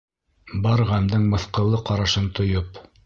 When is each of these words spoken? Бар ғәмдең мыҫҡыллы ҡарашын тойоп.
Бар 0.63 0.81
ғәмдең 0.91 1.27
мыҫҡыллы 1.33 1.83
ҡарашын 1.91 2.27
тойоп. 2.41 2.83